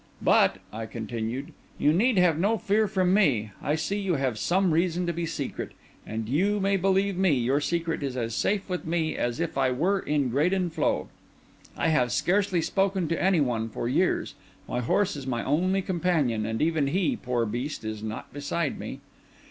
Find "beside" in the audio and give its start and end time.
18.33-18.79